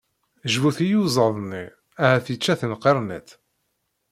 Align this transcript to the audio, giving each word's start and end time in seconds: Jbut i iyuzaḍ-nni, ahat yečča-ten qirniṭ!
Jbut 0.51 0.77
i 0.81 0.85
iyuzaḍ-nni, 0.85 1.65
ahat 2.03 2.27
yečča-ten 2.31 2.71
qirniṭ! 2.83 3.29